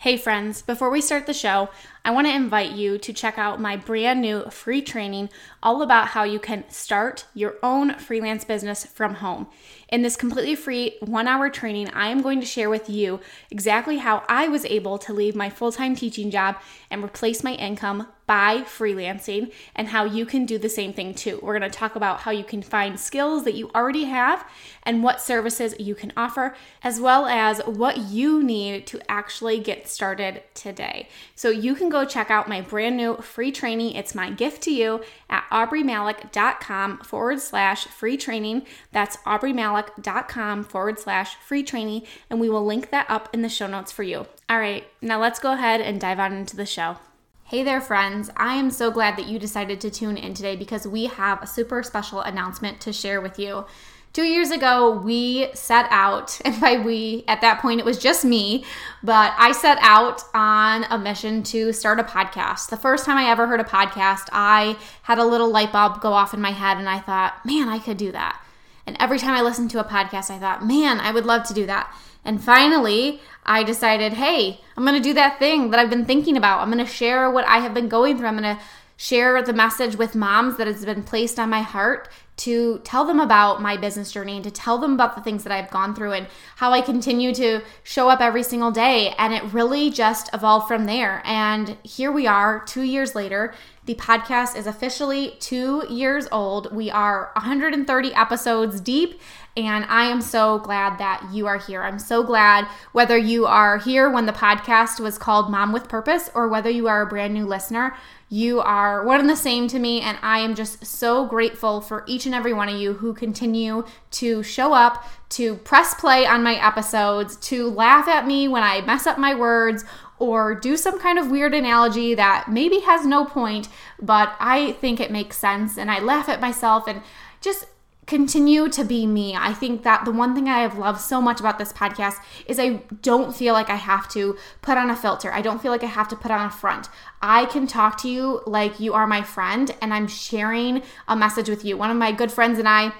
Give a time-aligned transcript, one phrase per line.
[0.00, 1.68] Hey, friends, before we start the show,
[2.04, 5.28] I want to invite you to check out my brand new free training
[5.62, 9.48] all about how you can start your own freelance business from home.
[9.90, 13.98] In this completely free one hour training, I am going to share with you exactly
[13.98, 16.56] how I was able to leave my full time teaching job
[16.90, 21.40] and replace my income by freelancing and how you can do the same thing too.
[21.42, 24.48] We're going to talk about how you can find skills that you already have
[24.84, 26.54] and what services you can offer,
[26.84, 31.08] as well as what you need to actually get started today.
[31.34, 33.94] So you can go check out my brand new free training.
[33.94, 38.66] It's my gift to you at aubreemalick.com forward slash free training.
[38.92, 43.66] That's aubreemalick.com forward slash free training, and we will link that up in the show
[43.66, 44.26] notes for you.
[44.48, 46.96] All right, now let's go ahead and dive on into the show.
[47.44, 48.30] Hey there, friends.
[48.36, 51.48] I am so glad that you decided to tune in today because we have a
[51.48, 53.66] super special announcement to share with you.
[54.12, 58.24] Two years ago, we set out, and by we, at that point, it was just
[58.24, 58.64] me,
[59.04, 62.70] but I set out on a mission to start a podcast.
[62.70, 66.12] The first time I ever heard a podcast, I had a little light bulb go
[66.12, 68.44] off in my head, and I thought, man, I could do that.
[68.84, 71.54] And every time I listened to a podcast, I thought, man, I would love to
[71.54, 71.94] do that.
[72.24, 76.60] And finally, I decided, hey, I'm to do that thing that I've been thinking about.
[76.60, 78.26] I'm to share what I have been going through.
[78.26, 78.58] I'm to
[78.96, 82.08] share the message with moms that has been placed on my heart
[82.40, 85.52] to tell them about my business journey and to tell them about the things that
[85.52, 89.14] I've gone through and how I continue to show up every single day.
[89.18, 91.20] And it really just evolved from there.
[91.24, 93.54] And here we are, two years later.
[93.90, 96.72] The podcast is officially two years old.
[96.72, 99.20] We are 130 episodes deep
[99.56, 101.82] and I am so glad that you are here.
[101.82, 106.30] I'm so glad whether you are here when the podcast was called Mom with Purpose
[106.36, 107.96] or whether you are a brand new listener,
[108.28, 110.00] you are one and the same to me.
[110.00, 113.84] And I am just so grateful for each and every one of you who continue
[114.12, 118.82] to show up, to press play on my episodes, to laugh at me when I
[118.82, 119.84] mess up my words
[120.20, 123.68] or do some kind of weird analogy that maybe has no point,
[124.00, 125.76] but I think it makes sense.
[125.76, 127.02] And I laugh at myself and
[127.40, 127.66] just
[128.06, 129.36] continue to be me.
[129.36, 132.58] I think that the one thing I have loved so much about this podcast is
[132.58, 135.32] I don't feel like I have to put on a filter.
[135.32, 136.88] I don't feel like I have to put on a front.
[137.22, 141.48] I can talk to you like you are my friend and I'm sharing a message
[141.48, 141.76] with you.
[141.76, 142.92] One of my good friends and I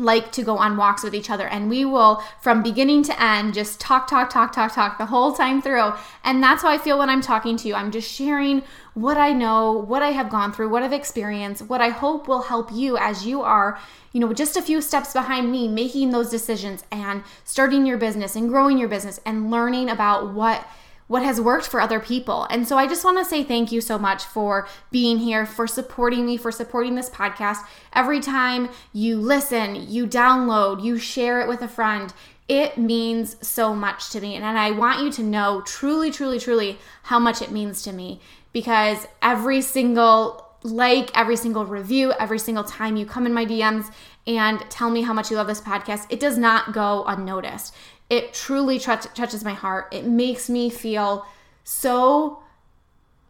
[0.00, 1.46] like to go on walks with each other.
[1.46, 5.32] And we will from beginning to end just talk talk talk talk talk the whole
[5.32, 5.92] time through.
[6.24, 7.74] And that's how i feel when i'm talking to you.
[7.74, 8.62] I'm just sharing
[8.94, 12.42] what i know what i have gone through what i've experienced what i hope will
[12.42, 13.78] help you as you are
[14.12, 18.34] you know just a few steps behind me making those decisions and starting your business
[18.34, 20.66] and growing your business and learning about what
[21.10, 22.46] what has worked for other people.
[22.50, 25.66] And so I just want to say thank you so much for being here, for
[25.66, 27.66] supporting me, for supporting this podcast.
[27.92, 32.14] Every time you listen, you download, you share it with a friend,
[32.46, 34.36] it means so much to me.
[34.36, 38.20] And I want you to know truly, truly, truly how much it means to me
[38.52, 43.90] because every single like, every single review, every single time you come in my DMs
[44.28, 47.74] and tell me how much you love this podcast, it does not go unnoticed
[48.10, 49.88] it truly touches my heart.
[49.92, 51.24] It makes me feel
[51.62, 52.40] so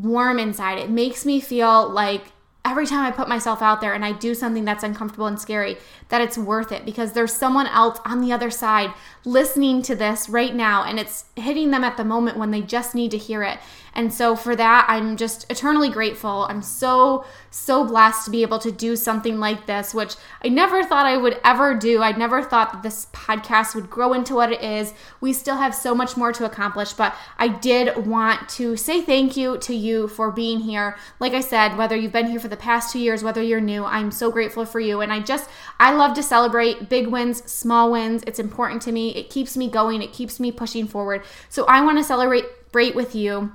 [0.00, 0.78] warm inside.
[0.78, 2.26] It makes me feel like
[2.68, 5.78] every time I put myself out there and I do something that's uncomfortable and scary,
[6.08, 8.92] that it's worth it because there's someone else on the other side
[9.24, 12.94] listening to this right now and it's hitting them at the moment when they just
[12.94, 13.58] need to hear it.
[13.94, 16.46] And so for that, I'm just eternally grateful.
[16.48, 20.84] I'm so, so blessed to be able to do something like this, which I never
[20.84, 22.00] thought I would ever do.
[22.00, 24.94] I never thought that this podcast would grow into what it is.
[25.20, 29.36] We still have so much more to accomplish, but I did want to say thank
[29.36, 30.96] you to you for being here.
[31.18, 33.84] Like I said, whether you've been here for the past two years, whether you're new,
[33.84, 35.00] I'm so grateful for you.
[35.00, 35.48] And I just,
[35.78, 38.22] I love to celebrate big wins, small wins.
[38.26, 39.14] It's important to me.
[39.14, 41.24] It keeps me going, it keeps me pushing forward.
[41.48, 42.44] So I want to celebrate
[42.94, 43.52] with you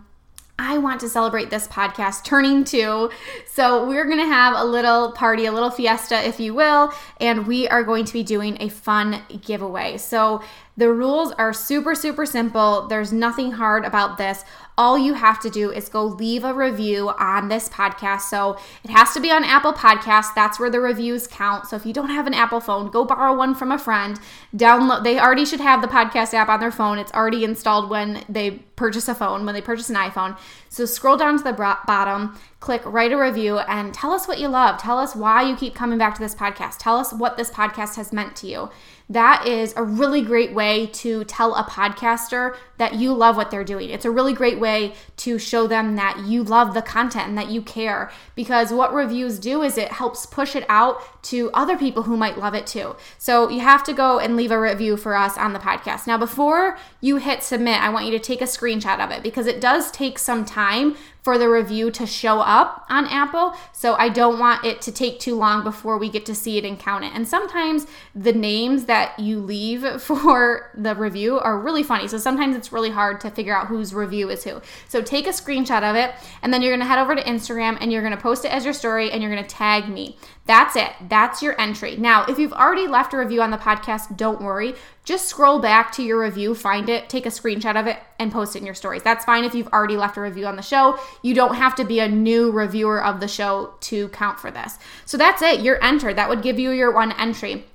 [0.59, 3.09] I want to celebrate this podcast turning two.
[3.47, 7.47] So, we're going to have a little party, a little fiesta, if you will, and
[7.47, 9.97] we are going to be doing a fun giveaway.
[9.97, 10.43] So,
[10.75, 12.87] the rules are super, super simple.
[12.87, 14.43] There's nothing hard about this.
[14.75, 18.21] All you have to do is go leave a review on this podcast.
[18.21, 20.33] So it has to be on Apple Podcasts.
[20.33, 21.67] That's where the reviews count.
[21.67, 24.19] So if you don't have an Apple phone, go borrow one from a friend.
[24.55, 25.03] Download.
[25.03, 26.97] They already should have the podcast app on their phone.
[26.97, 30.35] It's already installed when they purchase a phone, when they purchase an iPhone.
[30.69, 34.47] So scroll down to the bottom, click write a review, and tell us what you
[34.47, 34.81] love.
[34.81, 36.79] Tell us why you keep coming back to this podcast.
[36.79, 38.71] Tell us what this podcast has meant to you.
[39.09, 43.63] That is a really great way to tell a podcaster that you love what they're
[43.63, 43.89] doing.
[43.89, 47.49] It's a really great way to show them that you love the content and that
[47.49, 52.03] you care because what reviews do is it helps push it out to other people
[52.03, 52.95] who might love it too.
[53.17, 56.07] So you have to go and leave a review for us on the podcast.
[56.07, 59.47] Now, before you hit submit, I want you to take a screenshot of it because
[59.47, 63.55] it does take some time for the review to show up on Apple.
[63.71, 66.65] So I don't want it to take too long before we get to see it
[66.65, 67.13] and count it.
[67.15, 72.07] And sometimes the names that you leave for the review are really funny.
[72.07, 74.61] So sometimes it's really hard to figure out whose review is who.
[74.89, 77.91] So take a screenshot of it and then you're gonna head over to Instagram and
[77.91, 80.17] you're gonna post it as your story and you're gonna tag me.
[80.45, 80.91] That's it.
[81.07, 81.95] That's your entry.
[81.95, 84.75] Now, if you've already left a review on the podcast, don't worry.
[85.05, 88.55] Just scroll back to your review, find it, take a screenshot of it, and post
[88.55, 89.03] it in your stories.
[89.03, 90.97] That's fine if you've already left a review on the show.
[91.21, 94.77] You don't have to be a new reviewer of the show to count for this.
[95.05, 95.61] So that's it.
[95.61, 96.15] You're entered.
[96.15, 97.65] That would give you your one entry.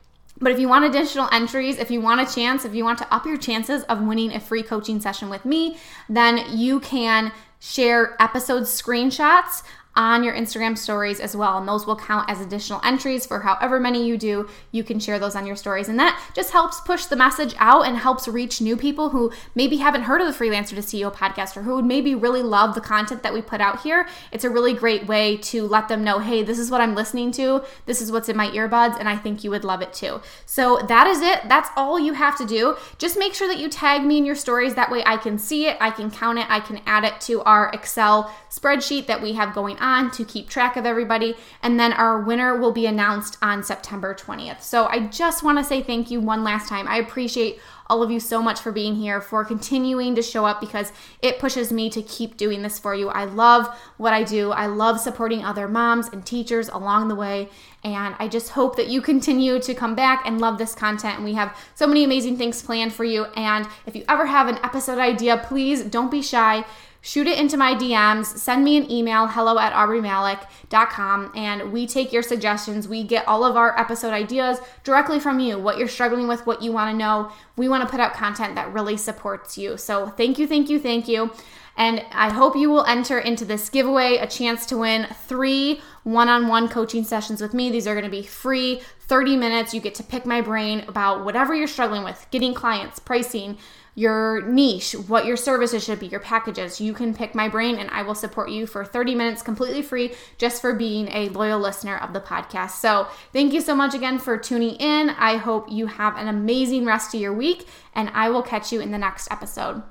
[0.41, 3.13] But if you want additional entries, if you want a chance, if you want to
[3.13, 8.21] up your chances of winning a free coaching session with me, then you can share
[8.23, 9.63] episode screenshots
[9.99, 11.59] on your Instagram stories as well.
[11.59, 14.49] And those will count as additional entries for however many you do.
[14.71, 15.89] You can share those on your stories.
[15.89, 19.79] And that just helps push the message out and helps reach new people who maybe
[19.79, 22.81] haven't heard of the Freelancer to CEO podcast or who would maybe really love the
[22.81, 24.09] content that we put out here.
[24.31, 27.33] It's a really great way to let them know hey, this is what I'm listening
[27.33, 30.21] to, this is what's in my earbuds, and I think you would love it too.
[30.47, 31.49] So that is it.
[31.49, 32.77] That's all you have to do.
[32.99, 34.77] Just make sure that you tag me in your stories.
[34.77, 37.43] That way I can see it, I can count it, I can add it to
[37.43, 41.35] our Excel spreadsheet that we have going on to keep track of everybody.
[41.63, 44.63] And then our winner will be announced on September 20th.
[44.63, 46.87] So I just want to say thank you one last time.
[46.89, 47.59] I appreciate
[47.91, 50.93] all of you so much for being here, for continuing to show up because
[51.23, 53.09] it pushes me to keep doing this for you.
[53.09, 54.51] I love what I do.
[54.51, 57.49] I love supporting other moms and teachers along the way.
[57.85, 61.17] And I just hope that you continue to come back and love this content.
[61.17, 63.25] And we have so many amazing things planned for you.
[63.37, 66.65] And if you ever have an episode idea, please don't be shy
[67.01, 72.13] shoot it into my DMs, send me an email, hello at aubreemalick.com, and we take
[72.13, 72.89] your suggestions.
[72.89, 76.63] We get all of our episode ideas directly from you, what you're struggling with, what
[76.63, 77.31] you want to know.
[77.57, 79.77] We want to put out content that really supports you.
[79.77, 81.31] So thank you, thank you, thank you.
[81.79, 86.29] And I hope you will enter into this giveaway a chance to win three one
[86.29, 87.71] on one coaching sessions with me.
[87.71, 89.73] These are going to be free 30 minutes.
[89.73, 93.59] You get to pick my brain about whatever you're struggling with getting clients, pricing,
[93.99, 96.81] your niche, what your services should be, your packages.
[96.81, 100.15] You can pick my brain and I will support you for 30 minutes completely free
[100.39, 102.73] just for being a loyal listener of the podcast.
[102.73, 105.11] So, thank you so much again for tuning in.
[105.11, 108.81] I hope you have an amazing rest of your week and I will catch you
[108.81, 109.83] in the next episode.